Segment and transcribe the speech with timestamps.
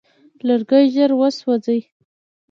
[0.47, 1.79] لرګی ژر وسوځي.